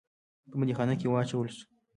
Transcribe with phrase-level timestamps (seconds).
[0.49, 1.63] په بندیخانه کې واچول سو.